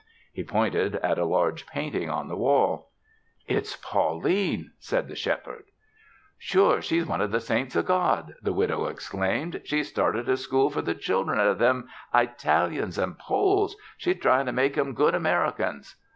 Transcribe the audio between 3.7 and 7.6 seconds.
Pauline!" said the Shepherd. "Sure she's one o' the